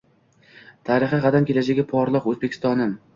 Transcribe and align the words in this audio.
“Tarixi 0.89 1.19
qadim, 1.25 1.45
kelajagi 1.49 1.83
porloq 1.93 2.27
O‘zbekistonim!” 2.33 2.97